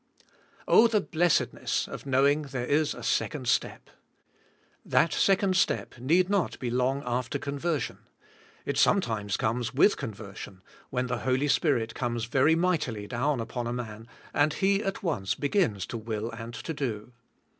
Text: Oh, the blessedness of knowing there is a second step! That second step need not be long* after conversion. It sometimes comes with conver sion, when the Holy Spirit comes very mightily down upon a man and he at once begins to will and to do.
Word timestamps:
Oh, 0.67 0.87
the 0.87 0.99
blessedness 0.99 1.87
of 1.87 2.07
knowing 2.07 2.41
there 2.41 2.65
is 2.65 2.95
a 2.95 3.03
second 3.03 3.47
step! 3.47 3.87
That 4.83 5.13
second 5.13 5.55
step 5.55 5.99
need 5.99 6.27
not 6.27 6.57
be 6.57 6.71
long* 6.71 7.03
after 7.05 7.37
conversion. 7.37 7.99
It 8.65 8.79
sometimes 8.79 9.37
comes 9.37 9.75
with 9.75 9.97
conver 9.97 10.35
sion, 10.35 10.63
when 10.89 11.05
the 11.05 11.19
Holy 11.19 11.47
Spirit 11.49 11.93
comes 11.93 12.25
very 12.25 12.55
mightily 12.55 13.05
down 13.05 13.39
upon 13.39 13.67
a 13.67 13.73
man 13.73 14.07
and 14.33 14.53
he 14.55 14.83
at 14.83 15.03
once 15.03 15.35
begins 15.35 15.85
to 15.85 15.99
will 15.99 16.31
and 16.31 16.55
to 16.55 16.73
do. 16.73 17.13